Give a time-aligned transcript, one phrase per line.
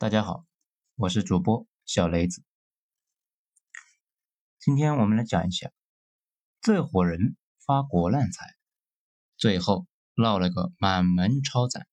[0.00, 0.46] 大家好，
[0.96, 2.42] 我是主播小雷子。
[4.58, 5.72] 今天我们来讲一下
[6.62, 8.56] 这伙人发国难财，
[9.36, 11.86] 最后落了个满门抄斩。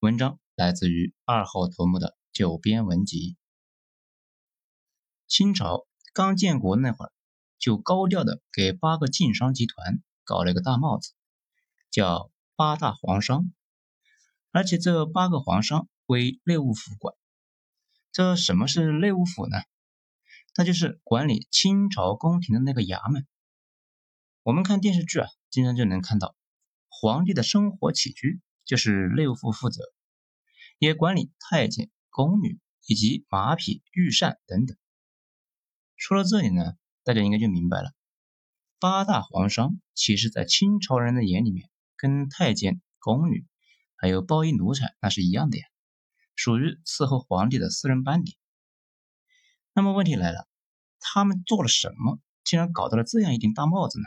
[0.00, 3.16] 文章来自于二号头目的《九编文集》。
[5.26, 7.12] 清朝刚建国那会儿，
[7.58, 11.14] 就高调的给八个晋商集团搞了个大帽子，
[11.90, 13.50] 叫八大皇商，
[14.50, 15.88] 而且这八个皇商。
[16.14, 17.16] 归内务府管。
[18.12, 19.56] 这什么是内务府呢？
[20.54, 23.26] 它就是管理清朝宫廷的那个衙门。
[24.44, 26.36] 我们看电视剧啊，经常就能看到
[26.88, 29.82] 皇帝的生活起居就是内务府负责，
[30.78, 34.76] 也管理太监、宫女以及马匹、御膳等等。
[35.96, 37.92] 说到这里呢，大家应该就明白了，
[38.78, 43.44] 八大皇商其实在清朝人的眼里面，跟太监、宫女
[43.96, 45.66] 还有包衣奴才那是一样的呀。
[46.36, 48.36] 属于伺候皇帝的私人班底。
[49.72, 50.48] 那么问题来了，
[51.00, 54.04] 他们做了什么，竟然搞到了这样一顶大帽子呢？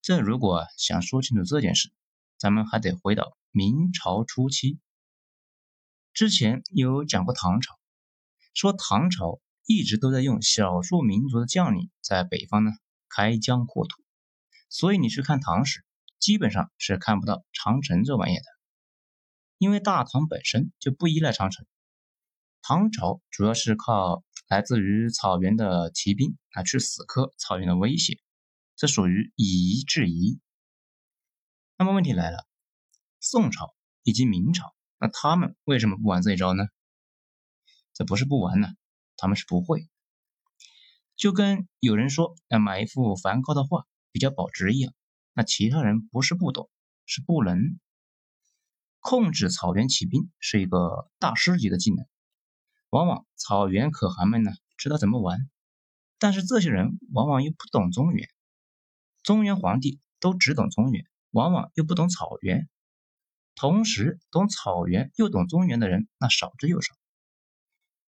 [0.00, 1.92] 这如果想说清楚这件事，
[2.38, 4.80] 咱们还得回到明朝初期。
[6.12, 7.78] 之前有讲过唐朝，
[8.52, 12.72] 说唐朝一直都在用少数民族的将领在北方呢
[13.08, 14.02] 开疆扩土，
[14.68, 15.84] 所以你去看唐史，
[16.18, 18.42] 基本上是看不到长城这玩意的。
[19.62, 21.64] 因为大唐本身就不依赖长城，
[22.62, 28.18] 唐朝主要是靠来自于草原的骑兵啊去死磕草原的威胁，
[28.74, 30.40] 这属于以夷制夷。
[31.78, 32.44] 那么问题来了，
[33.20, 36.64] 宋朝以及明朝，那他们为什么不玩这一招呢？
[37.94, 38.66] 这不是不玩呢，
[39.16, 39.88] 他们是不会。
[41.14, 44.92] 就跟有人说要买一幅梵高的画比较保值一样，
[45.34, 46.68] 那其他人不是不懂，
[47.06, 47.78] 是不能。
[49.02, 52.06] 控制草原骑兵是一个大师级的技能，
[52.88, 55.50] 往往草原可汗们呢知道怎么玩，
[56.20, 58.28] 但是这些人往往又不懂中原，
[59.24, 62.68] 中原皇帝都只懂中原，往往又不懂草原，
[63.56, 66.94] 同时懂草原又懂中原的人那少之又少，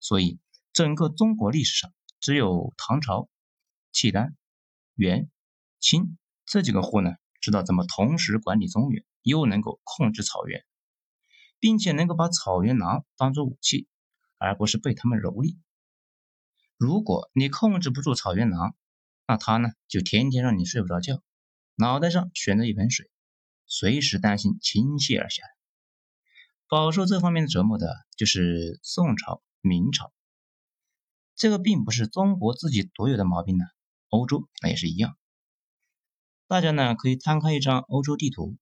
[0.02, 0.38] 所以
[0.74, 3.30] 整个中国历史上只有唐朝、
[3.94, 4.36] 契丹、
[4.96, 5.32] 元、
[5.80, 10.66] 清这几个户呢知道怎么同时管理中原，又能够控制草原。
[11.64, 13.88] 并且能够把草原狼当做武器，
[14.38, 15.58] 而不是被他们蹂躏。
[16.76, 18.76] 如果你控制不住草原狼，
[19.26, 21.24] 那他呢就天天让你睡不着觉，
[21.76, 23.10] 脑袋上悬着一盆水，
[23.66, 25.42] 随时担心倾泻而下。
[26.68, 30.12] 饱受这方面的折磨的就是宋朝、明朝。
[31.34, 33.64] 这个并不是中国自己独有的毛病呢，
[34.10, 35.16] 欧洲那也是一样。
[36.46, 38.58] 大家呢可以摊开一张欧洲地图，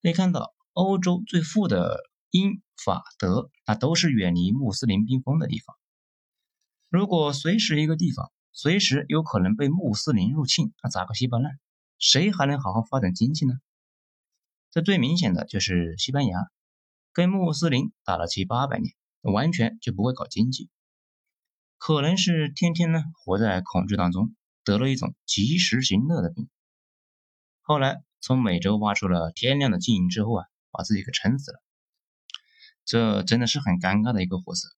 [0.00, 0.55] 可以看到。
[0.76, 5.74] 欧洲最富的英法德，那都是远离穆斯林兵锋的地方。
[6.90, 11.58] 如果随时一个地方随时有可能被穆斯林入侵，那咋个稀巴烂，
[11.98, 13.54] 谁还能好好发展经济呢？
[14.70, 16.50] 这最明显的就是西班牙，
[17.14, 20.68] 跟穆斯林打了七八百年，完全就不会搞经济，
[21.78, 26.50] 可能是天天呢活在恐惧当中，得了一种及时行乐的病。
[27.62, 30.44] 后来从美洲挖出了天亮的金银之后啊。
[30.76, 31.62] 把自己给撑死了，
[32.84, 34.68] 这真的是很尴尬的一个货色。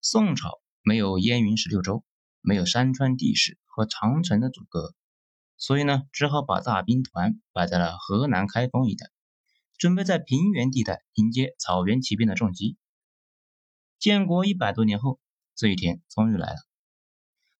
[0.00, 2.04] 宋朝没有燕云十六州，
[2.40, 4.94] 没有山川地势和长城的阻隔，
[5.56, 9.10] 所以呢，只好把大兵团摆在了河南开封一带，
[9.78, 12.76] 准备在平原地带迎接草原骑兵的重击。
[13.98, 15.20] 建国一百多年后，
[15.54, 16.58] 这一天终于来了。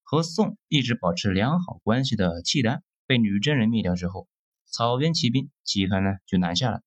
[0.03, 4.27] 和宋一直保持良好关系的契丹被女真人灭掉之后，
[4.65, 6.83] 草原骑兵集团呢就南下了。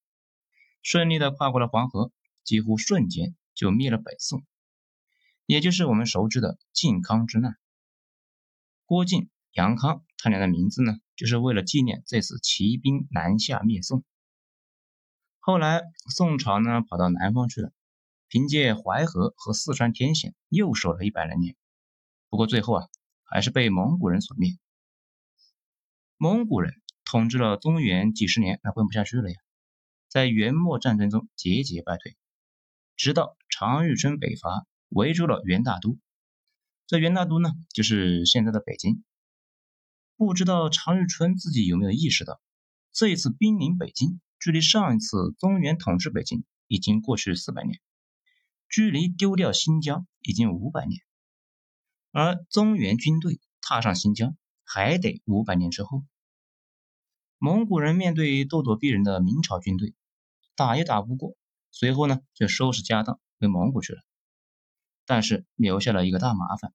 [0.83, 2.11] 顺利的跨过了黄河，
[2.43, 4.43] 几乎瞬间就灭了北宋，
[5.45, 7.57] 也就是我们熟知的靖康之难。
[8.85, 14.03] 郭靖、杨康他俩的名字呢，就是为了纪念这次骑兵南下灭宋。
[15.39, 17.71] 后来宋朝呢跑到南方去了，
[18.27, 21.55] 凭借淮河和四川天险又守了一百来年，
[22.29, 22.87] 不过最后啊
[23.23, 24.57] 还是被蒙古人所灭。
[26.17, 26.73] 蒙古人
[27.05, 29.37] 统治了中原几十年，那混不下去了呀。
[30.13, 32.15] 在元末战争中节节败退，
[32.95, 35.97] 直到常遇春北伐，围住了元大都。
[36.85, 39.03] 这元大都呢，就是现在的北京。
[40.15, 42.39] 不知道常遇春自己有没有意识到，
[42.91, 47.81] 这一次兵临北京，距离上一次中原统治北京已经过去四百年，
[48.69, 51.01] 距离丢掉新疆已经五百年，
[52.11, 56.05] 而中原军队踏上新疆还得五百年之后。
[57.39, 59.95] 蒙古人面对咄咄逼人的明朝军队。
[60.55, 61.35] 打也打不过，
[61.71, 64.01] 随后呢就收拾家当回蒙古去了，
[65.05, 66.73] 但是留下了一个大麻烦，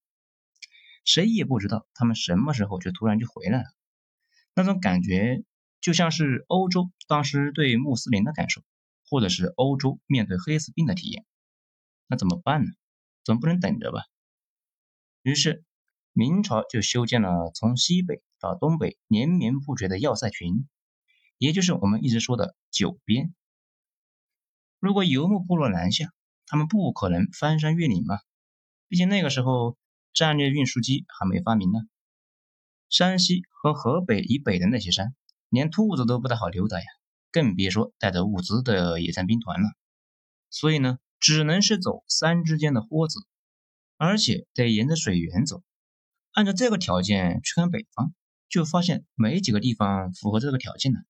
[1.05, 3.65] 谁也不知道他们什么时候就突然就回来了，
[4.55, 5.45] 那种感觉
[5.81, 8.63] 就像是欧洲当时对穆斯林的感受，
[9.09, 11.25] 或者是欧洲面对黑死病的体验。
[12.09, 12.71] 那怎么办呢？
[13.23, 14.05] 总不能等着吧？
[15.23, 15.63] 于是
[16.13, 20.67] 明朝就修建了从西北到东北连绵不绝的要塞群，
[21.37, 23.35] 也就是我们一直说的九边。
[24.81, 26.13] 如果游牧部落南下，
[26.47, 28.21] 他们不可能翻山越岭嘛，
[28.87, 29.77] 毕竟那个时候
[30.13, 31.81] 战略运输机还没发明呢。
[32.89, 35.15] 山西和河北以北的那些山，
[35.49, 36.87] 连兔子都不太好溜达呀，
[37.33, 39.69] 更别说带着物资的野战兵团了。
[40.49, 43.27] 所以呢，只能是走山之间的豁子，
[43.97, 45.63] 而且得沿着水源走。
[46.33, 48.15] 按照这个条件去看北方，
[48.49, 51.01] 就发现没几个地方符合这个条件的。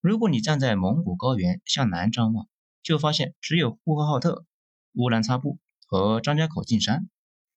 [0.00, 2.48] 如果你站在蒙古高原向南张望，
[2.84, 4.44] 就发现只有呼和浩特、
[4.92, 7.08] 乌兰察布和张家口进山，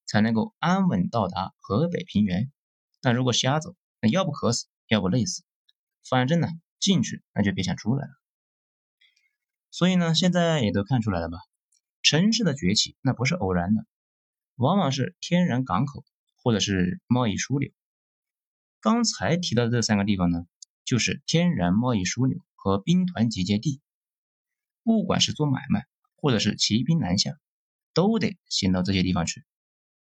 [0.05, 2.49] 才能够安稳到达河北平原。
[3.01, 5.43] 但如果瞎走，那要不渴死，要不累死，
[6.09, 6.47] 反正呢
[6.79, 8.11] 进去那就别想出来了。
[9.69, 11.37] 所以呢，现在也都看出来了吧？
[12.01, 13.85] 城市的崛起那不是偶然的，
[14.55, 16.05] 往往是天然港口
[16.41, 17.69] 或者是贸易枢纽。
[18.79, 20.45] 刚才提到的这三个地方呢，
[20.85, 23.81] 就是天然贸易枢纽和兵团集结地。
[24.87, 25.85] 不管是做买卖，
[26.15, 27.37] 或者是骑兵南下，
[27.93, 29.43] 都得先到这些地方去，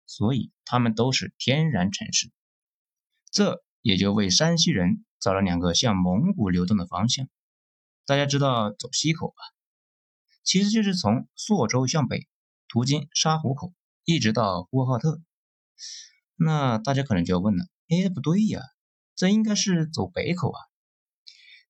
[0.06, 2.30] 所以他们都是天然城市。
[3.32, 7.30] 这也就为山西人找了两个向蒙古流动的方向。
[8.06, 9.36] 大家知道走西口吧？
[10.44, 12.28] 其实就是从朔州向北，
[12.68, 13.74] 途经沙湖口，
[14.04, 15.22] 一直到呼和浩特。
[16.36, 18.60] 那大家可能就要问了：哎，不对呀，
[19.16, 20.60] 这应该是走北口啊。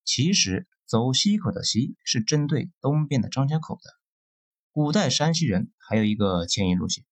[0.03, 0.67] 其实。
[0.85, 3.91] 走西口的西是针对东边的张家口的。
[4.71, 7.05] 古代山西人还有一个迁移路线，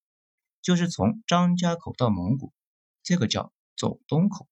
[0.61, 2.53] 就是从张家口到蒙古，
[3.01, 4.47] 这个叫走东口。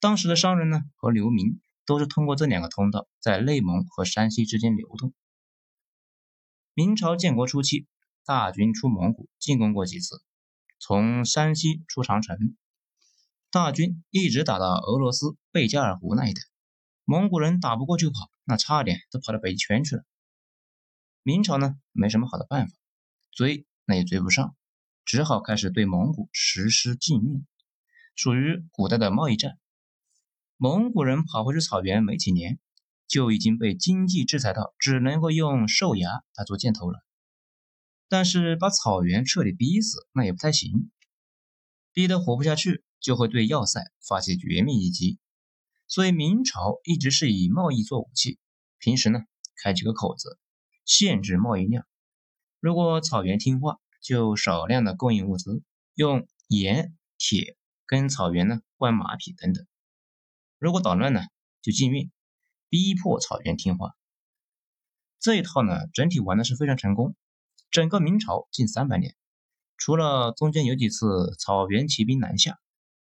[0.00, 5.12] 当时的商人呢和流民都是通过这两个通道在内蒙和山西之间流动。
[6.74, 7.86] 明朝建国初期，
[8.24, 10.22] 大军出蒙古进攻过几次，
[10.78, 12.56] 从山西出长城，
[13.50, 16.40] 大军一直打到俄罗斯贝加尔湖那一带。
[17.08, 20.04] 蒙古人打不过就跑，那差点都跑到北极圈去了。
[21.22, 22.74] 明朝呢，没什么好的办法，
[23.30, 24.56] 追那也追不上，
[25.04, 27.46] 只好开始对蒙古实施禁运，
[28.16, 29.56] 属于古代的贸易战。
[30.56, 32.58] 蒙古人跑回去草原没几年，
[33.06, 37.04] 就已经被经济制裁到只能够用兽牙来做箭头了。
[38.08, 40.90] 但是把草原彻底逼死，那也不太行，
[41.92, 45.20] 逼得活不下去，就会对要塞发起绝命一击。
[45.88, 48.38] 所以明朝一直是以贸易做武器，
[48.78, 49.20] 平时呢
[49.62, 50.38] 开几个口子，
[50.84, 51.86] 限制贸易量。
[52.60, 55.62] 如果草原听话，就少量的供应物资，
[55.94, 57.56] 用盐、铁
[57.86, 59.64] 跟草原呢换马匹等等。
[60.58, 61.20] 如果捣乱呢，
[61.62, 62.10] 就禁运，
[62.68, 63.94] 逼迫草原听话。
[65.20, 67.14] 这一套呢，整体玩的是非常成功。
[67.70, 69.14] 整个明朝近三百年，
[69.76, 72.58] 除了中间有几次草原骑兵南下，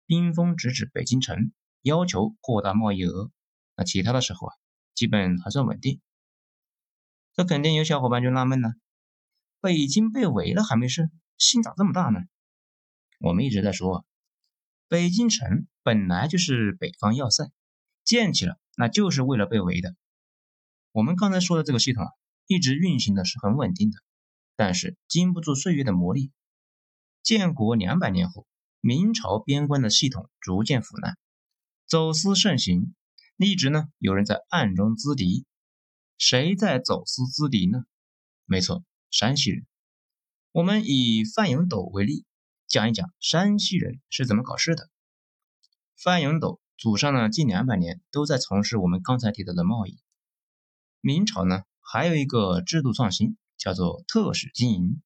[0.05, 1.51] 兵锋直指北京城。
[1.83, 3.29] 要求扩大贸易额，
[3.75, 4.55] 那其他的时候啊，
[4.95, 6.01] 基本还算稳定。
[7.33, 8.73] 这肯定有小伙伴就纳闷了：
[9.59, 12.21] 北京被围了还没事，心咋这么大呢？
[13.19, 14.05] 我们一直在说，
[14.87, 17.51] 北京城本来就是北方要塞，
[18.05, 19.95] 建起了那就是为了被围的。
[20.91, 22.09] 我们刚才说的这个系统啊，
[22.47, 23.97] 一直运行的是很稳定的，
[24.55, 26.31] 但是经不住岁月的磨砺，
[27.23, 28.47] 建国两百年后，
[28.79, 31.17] 明朝边关的系统逐渐腐烂。
[31.87, 32.95] 走私盛行，
[33.37, 35.45] 一直呢有人在暗中资敌。
[36.17, 37.83] 谁在走私资敌呢？
[38.45, 39.65] 没错，山西人。
[40.51, 42.25] 我们以范永斗为例，
[42.67, 44.89] 讲一讲山西人是怎么搞事的。
[45.95, 49.99] 范永斗祖上呢近两百年都在从事我们刚才提到的贸易。
[51.01, 55.01] 明朝呢还有一个制度创新，叫做特使经营。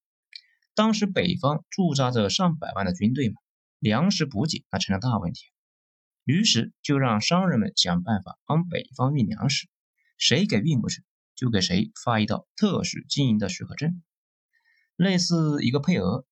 [0.76, 3.36] 当时北方驻扎着上百万的军队嘛，
[3.80, 5.46] 粮食补给那成了大问题。
[6.28, 9.70] 于是就让商人们想办法往北方运粮食，
[10.18, 11.02] 谁给运过去，
[11.36, 14.04] 就给谁发一道特许经营的许可证，
[14.98, 16.26] 类似一个配额。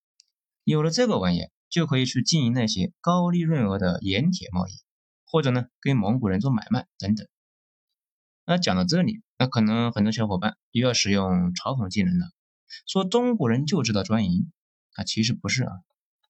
[0.66, 4.72] 有了这个玩意，就可以去经营那些高利润额的盐铁贸易，
[5.24, 7.26] 或者呢跟蒙古人做买卖等等。
[8.46, 12.32] 那讲到这里，那可能很多小伙伴又要使用嘲讽技能了，
[12.86, 14.52] 说中国人就知道专营，
[14.96, 15.72] 啊其实不是啊，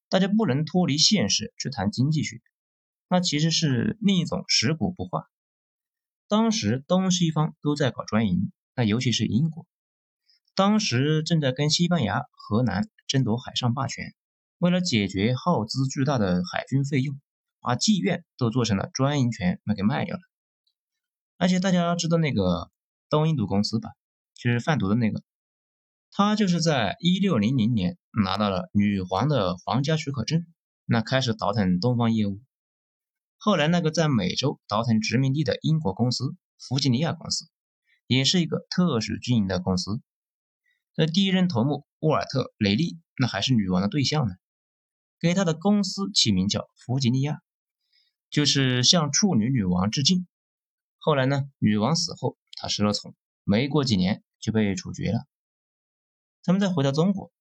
[0.07, 2.43] 大家不能脱离现实去谈经济学。
[3.07, 5.29] 那其实是另一种食古不化。
[6.27, 9.67] 当时东西方都在搞专营，那尤其是英国，
[10.55, 14.15] 当时正在跟西班牙、荷兰争夺海上霸权，
[14.57, 17.19] 为了解决耗资巨大的海军费用，
[17.59, 20.21] 把妓院都做成了专营权，卖给卖掉了。
[21.37, 22.71] 而且大家知道那个
[23.09, 23.91] 东印度公司吧，
[24.33, 25.21] 就是贩毒的那个，
[26.11, 30.45] 他就是在一六零零年拿到了女皇的皇家许可证，
[30.85, 32.41] 那开始倒腾东方业务。
[33.45, 37.47] 后来那个在美洲倒腾殖民地的英国公司弗吉尼亚公司，
[38.07, 40.01] 也是一个特许经营的公司。
[40.95, 44.33] 这第一任头目沃尔特·雷利，那还是女王的对象呢，
[45.19, 47.39] 给他的公司起名叫弗吉尼亚，
[48.31, 50.25] 就是向处女女王致敬。
[50.97, 55.27] 后来呢，女王死后，他失了宠，没过几年就被处决了。
[56.41, 57.31] 他们再回到中国，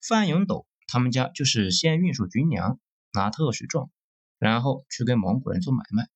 [0.00, 2.80] 范永斗他们家就是先运输军粮，
[3.12, 3.90] 拿特许状，
[4.38, 6.08] 然后去跟蒙古人做买卖。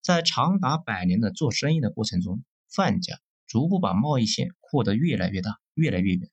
[0.00, 5.58] 在长达百年的做生意的过程中，范家逐步把贸易线扩得越来越大。
[5.76, 6.30] 越来越远，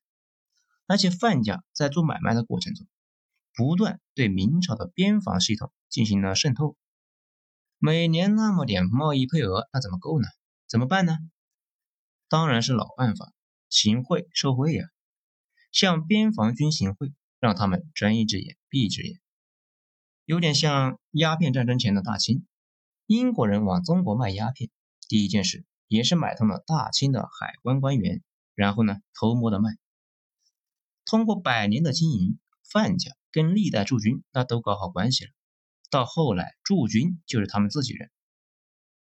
[0.86, 2.86] 而且范家在做买卖的过程中，
[3.54, 6.78] 不断对明朝的边防系统进行了渗透。
[7.76, 10.26] 每年那么点贸易配额，那怎么够呢？
[10.66, 11.18] 怎么办呢？
[12.30, 13.34] 当然是老办法，
[13.68, 14.86] 行贿受贿呀，
[15.70, 19.20] 向边防军行贿，让他们睁一只眼闭一只眼，
[20.24, 22.46] 有点像鸦片战争前的大清，
[23.06, 24.70] 英国人往中国卖鸦片，
[25.08, 28.22] 第一件事也是买通了大清的海关官员。
[28.54, 29.70] 然后呢，偷摸的卖。
[31.04, 35.32] 通过百年的经营，范家跟历代驻军那都搞好关系了。
[35.90, 38.12] 到后来，驻军就是他们自己人。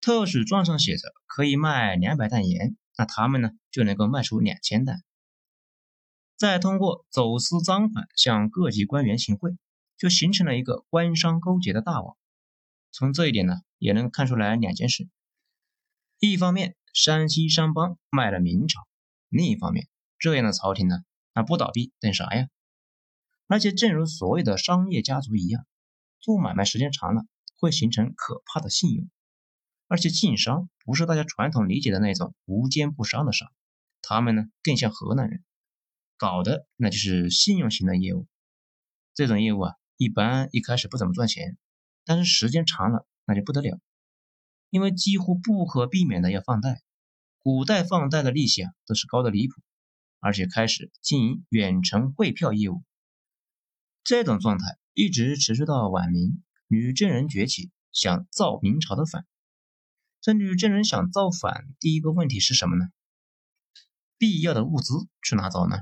[0.00, 5.02] 特许状上写着可以卖两百担盐，那他们呢就能够卖出两千担。
[6.36, 9.56] 再通过走私赃款向各级官员行贿，
[10.02, 12.16] 就形成了一个官商勾结的大网。
[12.90, 15.08] 从这一点呢，也能看出来两件事：
[16.18, 18.84] 一方面，山西商帮卖了明朝。
[19.28, 19.86] 另一方面，
[20.18, 22.48] 这样的朝廷呢，那不倒闭等啥呀？
[23.46, 25.64] 而且，正如所有的商业家族一样，
[26.18, 27.22] 做买卖时间长了，
[27.54, 29.08] 会形成可怕的信用。
[29.86, 33.52] 而且，晋商不是大家传统理解的那种无奸不商的商，
[34.00, 35.44] 他们呢，更像河南人，
[36.16, 38.26] 搞的那就是信用型的业务。
[39.14, 41.56] 这种业务啊，一般一开始不怎么赚钱，
[42.04, 43.78] 但是时间长了，那就不得了，
[44.68, 46.82] 因为几乎不可避免的要放贷。
[47.38, 49.62] 古代放贷的利息啊，都是高的离谱，
[50.18, 52.82] 而且开始经营远程汇票业务。
[54.02, 59.24] 这种状态一直持续到晚明，女真人崛起，想造明朝的反。
[60.20, 62.86] 这女真人想造反，第一个问题是什么呢？
[64.18, 65.76] 必要的物资去哪找呢？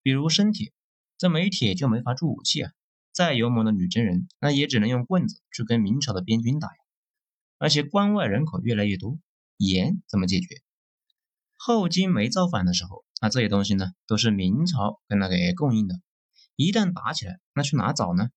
[0.00, 0.72] 比如生铁，
[1.16, 2.72] 这没铁就没法铸武器啊。
[3.18, 6.76] 再勇猛的女真人，那也只能用棍子去跟明朝的边军打呀。
[7.58, 9.18] 而且关外人口越来越多，
[9.56, 10.62] 盐怎么解决？
[11.56, 15.96] 后金没造反的时候，那这些东西呢，都是明朝跟他给供应的。
[16.54, 18.28] 一旦打起来，那去哪找呢？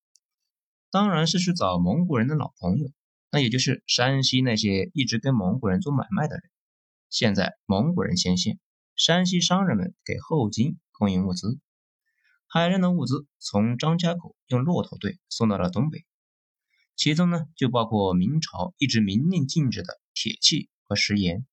[0.90, 2.92] 当然是去找蒙古人的老朋友，
[3.30, 6.44] 那也就是山西那些一直跟蒙古人做买卖的人。
[7.12, 8.60] 现在蒙古人先线，
[8.96, 11.60] 山西商人们给后金供应物资，
[12.54, 16.04] 海上的物资从张家口用骆驼队送到了东北，
[16.98, 21.46] 其中呢就包括明朝一直明令禁止的铁器和食盐。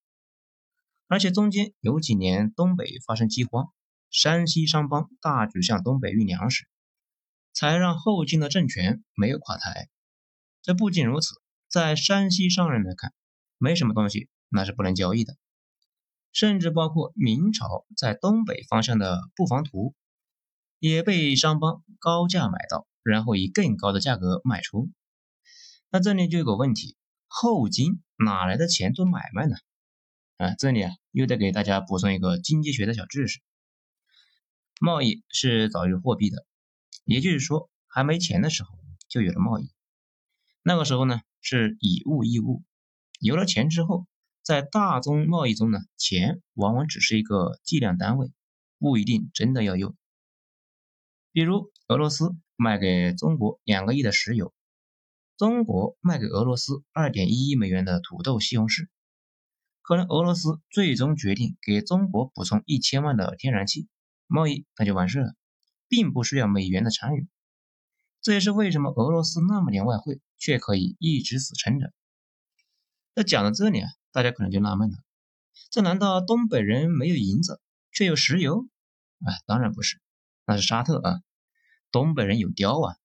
[1.06, 3.72] 而且中间有几年东北发生饥荒，
[4.10, 6.66] 山西商帮大举向东北运粮食，
[7.52, 9.88] 才让后金的政权没有垮台。
[10.62, 13.14] 这不仅如此，在山西商人来看，
[13.56, 15.36] 没什么东西那是不能交易的，
[16.32, 19.94] 甚至包括明朝在东北方向的布防图，
[20.78, 24.90] 也被商帮高价买到，然后以更高的价格卖出。
[25.90, 29.56] 那这里就有个问题：后金哪来的钱做买卖呢？
[30.36, 33.40] 啊，这里啊又得给大家补充一个经济学的小知识：
[34.80, 36.46] 贸易是早于货币的，
[37.04, 38.70] 也就是说，还没钱的时候
[39.08, 39.68] 就有了贸易。
[40.62, 42.62] 那个时候呢是以物易物，
[43.18, 44.06] 有了钱之后，
[44.44, 48.30] 在大宗贸易中呢，钱往往只是一个计量单位，
[48.78, 49.96] 不一定真的要用。
[51.38, 54.52] 比如俄罗斯卖给中国两个亿的石油，
[55.36, 58.88] 中国卖给俄罗斯二点一亿美元的土豆、西红柿。
[59.82, 63.86] 可能俄罗斯最终决定给中国补充一千万的天然气，
[64.26, 65.36] 贸易那就完事了，
[65.86, 67.28] 并不需要美元的参与。
[68.20, 71.92] 这也是为什么俄罗斯那么点外汇却可以一直死撑着。
[73.14, 74.96] 那讲到这里啊，大家可能就纳闷了：
[75.70, 77.60] 这难道东北人没有银子
[77.92, 78.66] 却有石油？
[79.24, 80.00] 哎，当然不是，
[80.44, 81.20] 那是沙特啊。
[81.90, 82.96] 东北人有貂啊。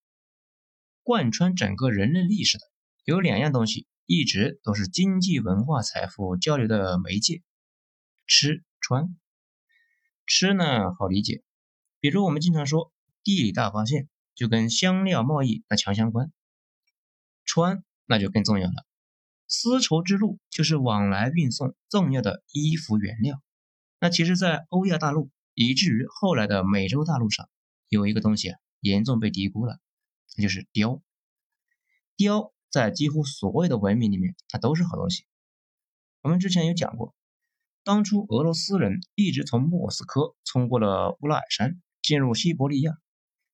[1.02, 2.64] 贯穿整个人类历史的
[3.04, 3.88] 有两样东西。
[4.06, 7.42] 一直都是经济文化财富交流的媒介，
[8.28, 9.16] 吃穿。
[10.28, 11.42] 吃呢好理解，
[12.02, 12.92] 比如我们经常说
[13.24, 16.34] 地理大发现，就跟香料贸易那强相关。
[17.46, 18.86] 穿那就更重要了，
[19.48, 23.42] 丝绸之路就是往来运送重要的衣服原料。
[24.02, 27.50] 那其实，在欧亚大陆以至于后来的美洲大陆上，
[27.88, 29.80] 有一个东西啊，严重被低估了，
[30.38, 31.02] 那就是貂。
[32.18, 35.24] 貂在几乎所有的文明里面，它都是好东西。
[36.22, 37.16] 我们之前有讲过，
[37.84, 42.98] 当初俄罗斯人一直从莫斯科冲过了乌拉尔山，进入西伯利亚，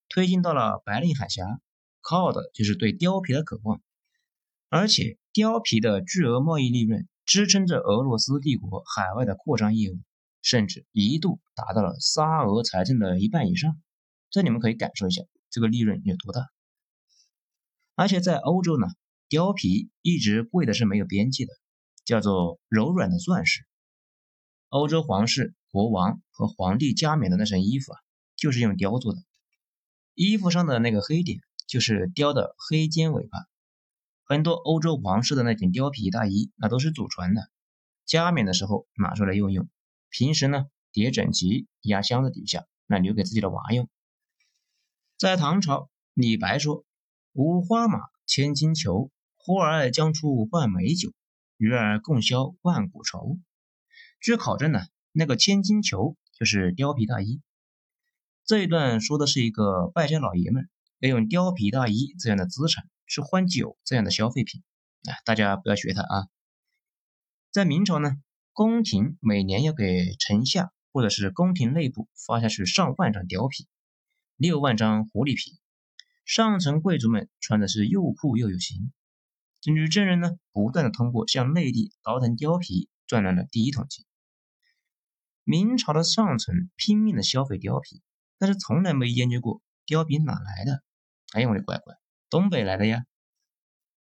[0.09, 1.61] 推进到了白令海峡，
[2.01, 3.81] 靠的就是对貂皮的渴望。
[4.67, 9.99] 而且，貂皮的巨额贸易利润支撑着俄罗斯帝国海外的扩张业务，
[10.41, 13.81] 甚至一度达到了沙俄财政的一半以上。
[14.29, 16.49] 这你们可以感受一下，这个利润有多大。
[17.95, 18.87] 而且在欧洲呢，
[19.27, 21.53] 貂皮一直贵的是没有边际的，
[22.05, 23.65] 叫做柔软的钻石。
[24.69, 27.99] 欧洲皇室、国王和皇帝加冕的那身衣服啊，
[28.35, 29.19] 就是用貂做的，
[30.13, 33.39] 衣服上的那个黑点就是貂的黑尖尾巴。
[34.23, 37.49] 很多欧洲王室的那件貂皮大衣，那都是祖传的，
[38.05, 39.67] 加冕的时候拿出来用用，
[40.09, 43.89] 平时呢叠整齐压箱子底下，那留给自己的娃用。
[45.19, 46.85] 在唐朝，李白说
[47.35, 51.11] ：“五花马，千金裘，呼儿将出换美酒，
[51.57, 53.37] 与尔共销万古愁。”
[54.23, 54.79] 据考证呢，
[55.11, 57.41] 那个千金裘就是貂皮大衣。
[58.45, 62.87] 这一段说的是一个败家老爷们要用貂皮大衣这样的资产。
[63.05, 64.63] 是换酒这样的消费品，
[65.09, 66.27] 啊，大家不要学他啊。
[67.51, 68.11] 在明朝呢，
[68.53, 73.67] 宫廷每年要给臣下或者是宫廷内部发下去上万张貂皮，
[74.39, 75.59] 六万张狐狸皮，
[76.23, 78.93] 上层贵族们穿的是又酷又有型。
[79.65, 84.05] 女真人呢，不断的通过向内地倒腾貂皮赚来了第一桶金。
[85.43, 88.01] 明朝的上层拼命的消费貂皮，
[88.37, 90.83] 但是从来没研究过貂皮哪来的。
[91.33, 91.95] 哎呀，我的乖乖！
[92.29, 93.03] 东北来的呀，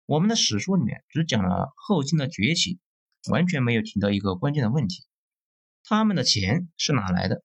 [0.06, 2.82] 我们的史书里面只讲了后金的崛起，
[3.30, 5.06] 完全没有提到一个关键的问题：
[5.86, 7.42] 他们的钱是哪来的？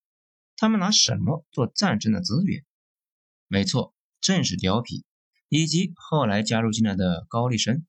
[0.56, 2.64] 他们拿什么做战争的资源？
[3.46, 5.04] 没错，正是貂皮，
[5.48, 7.86] 以及后来加入进来的高丽参。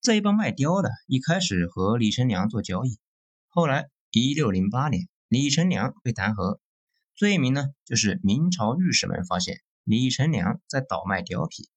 [0.00, 2.98] 这一帮卖貂的，一开始和李成梁做交易，
[3.48, 6.58] 后来一六零八年，李成梁被弹劾，
[7.14, 9.60] 罪名呢就是明朝御史们发现。
[9.84, 11.68] 李成梁在倒卖貂皮，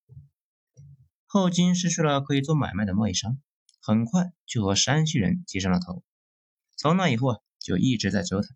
[1.25, 3.41] 后金失去了可以做买卖的贸易商，
[3.81, 6.03] 很快就和山西人接上了头。
[6.77, 8.55] 从那以后啊，就一直在折腾，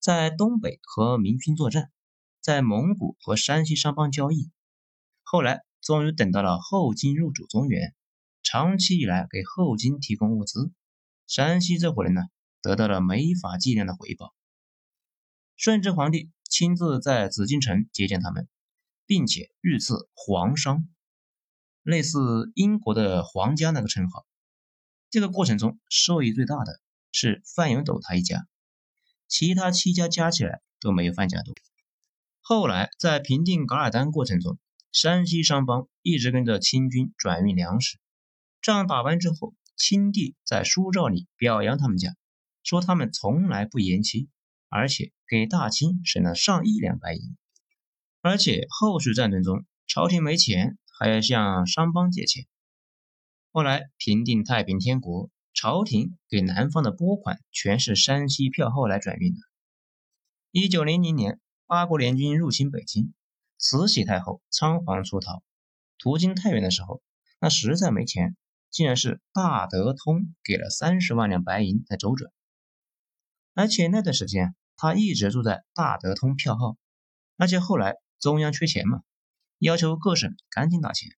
[0.00, 1.92] 在东北和明军作战，
[2.44, 4.50] 在蒙古和山西商帮交易。
[5.22, 7.94] 后来终于等到了后金入主中原，
[8.42, 10.70] 长期以来给后金提供物资，
[11.26, 12.20] 山西这伙人呢，
[12.60, 14.34] 得到了没法计量的回报。
[15.56, 16.30] 顺治皇帝。
[16.46, 18.46] 亲自在紫禁城接见他们，
[19.06, 20.86] 并且御赐皇商，
[21.82, 24.24] 类似英国的皇家那个称号。
[25.10, 26.80] 这个过程中受益最大的
[27.10, 28.46] 是范永斗他一家，
[29.26, 31.52] 其他七家加起来都没有范家多。
[32.46, 34.58] 后来在平定噶尔丹过程中，
[34.92, 37.98] 山西商帮一直跟着清军转运粮食。
[38.60, 42.14] 仗打完之后，清帝在书诏里表扬他们家，
[42.62, 44.28] 说他们从来不延期。
[44.68, 47.36] 而且给大清省了上亿两白银，
[48.20, 52.46] 而且后续战争中，朝廷没钱，还要向商帮借钱。
[53.52, 59.38] 后来平定太平天国，朝廷给南方的拨款全是山西票号来转运的。
[60.50, 63.12] 一九零零年，八国联军入侵北京，
[63.58, 65.42] 慈禧太后仓皇出逃，
[65.98, 67.02] 途经太原的时候，
[67.40, 68.36] 那实在没钱，
[68.70, 72.32] 竟然是大德通给了三十万两白银来周转，
[73.54, 74.54] 而且那段时间。
[74.76, 76.76] 他一直住在大德通票号，
[77.36, 79.02] 而且后来中央缺钱嘛，
[79.60, 81.12] 要求各省赶紧打钱。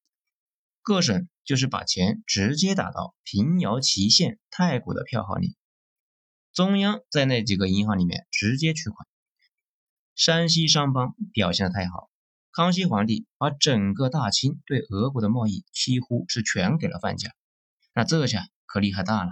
[0.82, 5.56] 各省就是把钱直接打到平遥祁县太谷的票号里，
[6.52, 9.08] 中央在那几个银行里面直接取款。
[10.16, 12.10] 山西商帮表现的太好，
[12.50, 17.30] 康熙皇帝把整个大清对俄国的贸易几乎是全给了范家，
[17.94, 19.30] 那这下可厉害大了。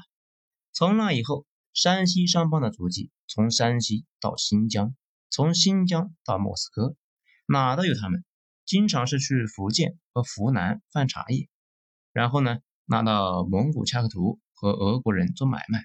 [0.73, 1.45] 从那以后。
[1.77, 4.95] 山西商帮的足迹从山西到新疆，
[5.29, 6.95] 从新疆到莫斯科，
[7.49, 8.25] 哪都有他们。
[8.65, 11.49] 经常是去福建和湖南贩茶叶，
[12.13, 15.83] 然后呢拿到蒙古恰克图和俄国人做买卖，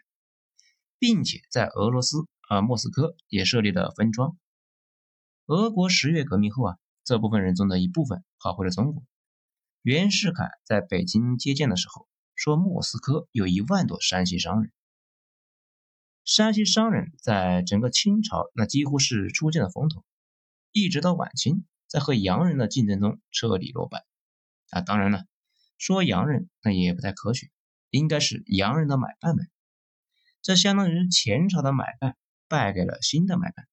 [1.00, 4.38] 并且在俄罗斯啊莫斯科也设立了分庄。
[5.50, 9.04] 俄国十月革命后啊，这部分人中的一部分跑回了中国。
[9.82, 14.72] 袁世凯在北京接见的时候说，莫斯科有一万多山西商人。
[16.24, 20.06] 山西商人在整个清朝那几乎是出尽了风头，
[20.72, 24.06] 一直到晚清，在和洋人的竞争中彻底落败。
[24.70, 25.26] 啊，当然了，
[25.80, 27.50] 说洋人那也不太科学，
[27.90, 29.50] 应该是洋人的买办们。
[30.44, 32.16] 这相当于前朝的买办
[32.48, 33.68] 败给了新的买办。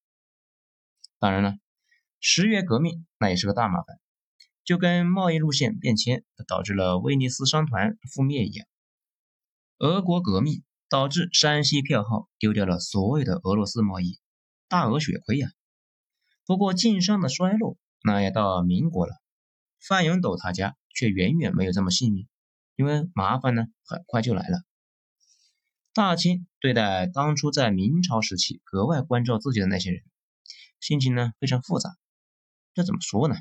[1.18, 1.58] 当然了，
[2.28, 4.00] 十月革命那也是个大麻烦，
[4.64, 8.66] 就跟贸易路线变迁导致了威尼斯商团覆灭一样。
[9.78, 14.18] 俄国革命导致山西票号丢掉了所有的俄罗斯贸易，
[14.66, 15.50] 大额血亏呀。
[16.44, 19.14] 不过晋商的衰落那也到民国了，
[19.78, 22.26] 范永斗他家却远远没有这么幸运，
[22.74, 24.64] 因为麻烦呢很快就来了。
[25.94, 30.02] 大清对待当初在明朝时期格外关照自己的那些人，
[30.80, 31.96] 心情呢非常复杂。
[32.76, 33.36] 这怎么说呢？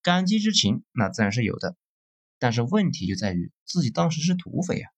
[0.00, 1.76] 感激之情那自然是有的，
[2.38, 4.90] 但是问题就在于自己当时是土匪啊！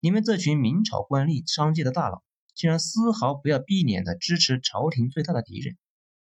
[0.00, 2.24] 你们这群明朝官吏、商界的大佬，
[2.54, 5.76] 竟然丝毫不要避免的支持朝廷最大的敌人。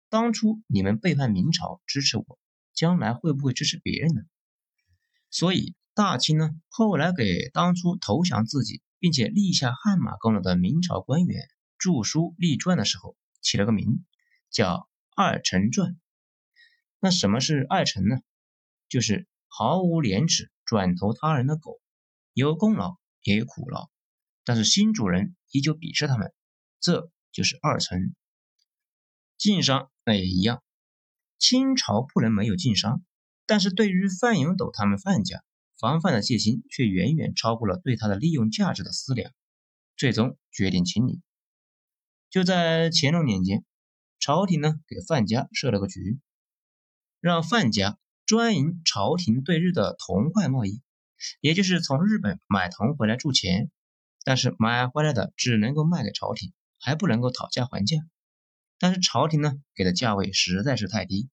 [0.10, 2.38] 当初你们背叛明朝，支持我，
[2.74, 4.22] 将来会不会支持别人呢？
[5.30, 8.82] 所以大清呢，后来给当初投降自己。
[9.00, 14.04] 并且立下汗马功劳的明朝官员著书立传的时候，起了个名
[14.50, 14.76] 叫
[15.16, 15.92] 《二臣传》。
[17.00, 18.18] 那什么是二臣呢？
[18.90, 21.80] 就是毫无廉耻、转投他人的狗，
[22.34, 23.90] 有功劳也有苦劳，
[24.44, 26.34] 但是新主人依旧鄙视他们，
[26.80, 28.16] 这就是二臣。
[29.38, 30.64] 晋商那也一样，
[31.38, 33.04] 清朝不能没有晋商，
[33.46, 35.44] 但是对于范永斗他们范家。
[35.80, 39.32] 防范的戒心却远远超过了对他的利用价值的思量，
[39.96, 41.22] 最终决定清理。
[42.32, 43.64] 就在乾隆年间，
[44.18, 46.20] 朝廷呢给范家设了个局，
[47.20, 50.82] 让范家专营朝廷对日的铜块贸易，
[51.42, 53.72] 也就是从日本买铜回来铸钱，
[54.24, 57.98] 但是买回来的只能够卖给朝廷，还不能够讨价还价。
[58.80, 61.30] 但是朝廷呢给的价位实在是太低，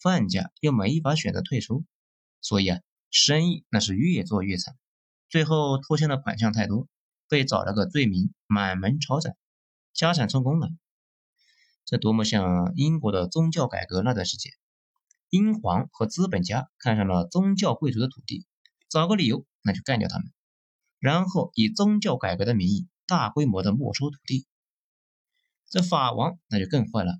[0.00, 1.84] 范家又没法选择退出，
[2.40, 2.80] 所以啊。
[3.08, 4.76] 生意那是越做越惨，
[5.30, 6.86] 最后拖欠的款项太多，
[7.30, 9.36] 被找了个罪名，满门抄斩，
[9.94, 10.68] 家产充公了。
[11.86, 14.52] 这多么像英国的宗教改革那段时间，
[15.30, 18.46] 英皇和资本家看上了宗教贵族的土地，
[18.88, 20.32] 找个理由那就干掉他们，
[20.98, 24.46] 然后以宗教改革的名义大规模的没收土地。
[25.68, 27.18] 这法王那就更坏了，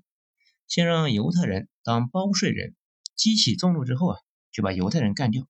[0.67, 2.75] 先让犹太人当包税人，
[3.15, 4.19] 激起众怒之后啊，
[4.51, 5.47] 就把犹太人干掉。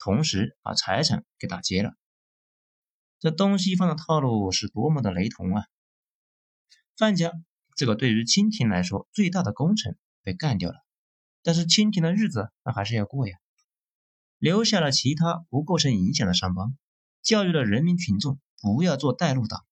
[0.00, 1.94] 同时把财产给打劫了，
[3.20, 5.64] 这东西方的套路是多么的雷同啊！
[6.96, 7.32] 范家
[7.74, 10.84] 这个对于清廷来说最大的功臣被干掉了，
[11.44, 13.38] 但是清廷的日子那还是要过呀，
[14.38, 16.76] 留下了其他不构成影响的商帮，
[17.22, 19.64] 教育了人民群众不要做带路党，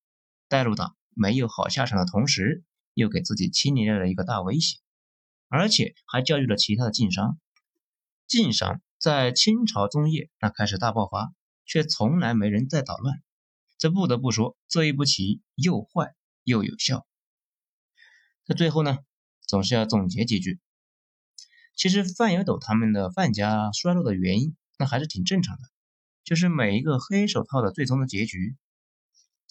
[0.48, 2.62] 带路党没有好下场的同时，
[2.94, 4.78] 又给自己清理了一个大威胁，
[5.48, 7.40] 而且还教育了其他的晋商，
[8.28, 8.80] 晋商。
[8.98, 13.20] 在清朝中叶，那开始大爆发，却从来没人在捣乱。
[13.76, 17.04] 这不得不说，这一步棋又坏又有效。
[18.46, 18.98] 在最后呢，
[19.44, 20.60] 总是要总结几句。
[21.74, 25.62] 其实范有斗他们的范家衰落的原因，那还是挺正常的，
[26.24, 28.56] 就是每一个黑手套的最终的结局。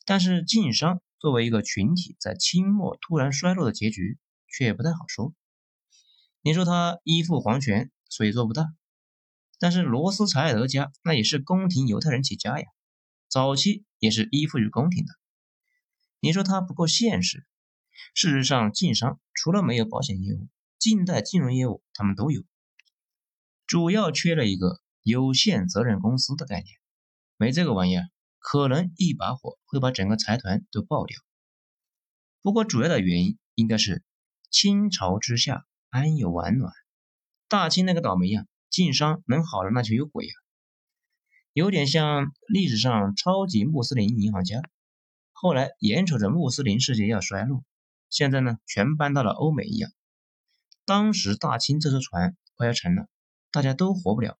[0.06, 5.34] 但是晋商作为一个群体，在清末突然衰落的结局，却不太好说。
[6.42, 8.74] 你说他依附皇权，所以做不大。
[9.60, 12.66] 但是罗斯柴尔德家那也是宫廷犹太人起家呀，
[13.28, 15.14] 早期也是依附于宫廷的。
[16.20, 17.46] 你说他不够现实？
[18.16, 20.48] 事实上，晋商除了没有保险业务，
[20.82, 22.42] 近代金融业务他们都有，
[23.68, 26.76] 主要缺了一个有限责任公司的概念。
[27.38, 31.20] 没这个玩意儿，可能一把火会把整个财团都爆掉。
[32.42, 34.04] 不过主要的原因应该是
[34.50, 36.74] 清朝之下安有完卵，
[37.48, 38.48] 大清那个倒霉呀。
[38.72, 40.34] 晋商能好了那就有鬼呀，
[41.54, 44.64] 有点像历史上超级穆斯林银行家，
[45.32, 47.64] 后来眼瞅着穆斯林世界要衰落，
[48.10, 49.92] 现在呢全搬到了欧美一样。
[50.86, 53.08] 当时大清这艘船快要沉了，
[53.52, 54.38] 大家都活不了，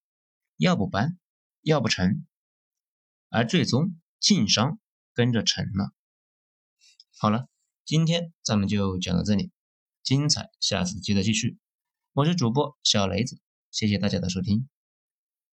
[0.58, 1.18] 要不搬，
[1.62, 2.26] 要不沉，
[3.30, 4.80] 而最终晋商
[5.14, 5.94] 跟着沉了。
[7.18, 7.48] 好了，
[7.86, 9.52] 今天咱们就讲到这里，
[10.04, 11.58] 精彩下次接着继续。
[12.14, 13.40] 我是主播小雷子。
[13.70, 14.68] 谢谢大家的收听。